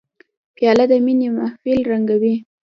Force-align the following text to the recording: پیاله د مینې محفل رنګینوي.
پیاله 0.55 0.85
د 0.91 0.93
مینې 1.05 1.29
محفل 1.37 1.79
رنګینوي. 1.91 2.35